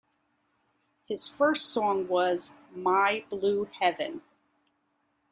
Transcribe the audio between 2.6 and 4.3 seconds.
"My Blue Heaven".